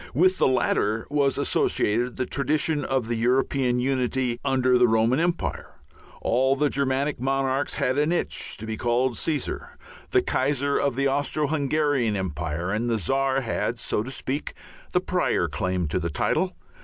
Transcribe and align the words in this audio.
With 0.15 0.39
the 0.39 0.47
latter 0.47 1.05
was 1.11 1.37
associated 1.37 2.15
the 2.15 2.25
tradition 2.25 2.83
of 2.83 3.07
the 3.07 3.13
European 3.13 3.79
unity 3.79 4.39
under 4.43 4.75
the 4.79 4.87
Roman 4.87 5.19
empire; 5.19 5.75
all 6.23 6.55
the 6.55 6.71
Germanic 6.71 7.19
monarchs 7.19 7.75
had 7.75 7.99
an 7.99 8.11
itch 8.11 8.57
to 8.57 8.65
be 8.65 8.77
called 8.77 9.15
Caesar. 9.19 9.77
The 10.09 10.23
Kaiser 10.23 10.75
of 10.79 10.95
the 10.95 11.07
Austro 11.07 11.45
Hungarian 11.45 12.15
empire 12.17 12.71
and 12.71 12.89
the 12.89 12.97
Czar 12.97 13.41
had, 13.41 13.77
so 13.77 14.01
to 14.01 14.09
speak, 14.09 14.55
the 14.91 15.01
prior 15.01 15.47
claim 15.47 15.87
to 15.89 15.99
the 15.99 16.09
title. 16.09 16.55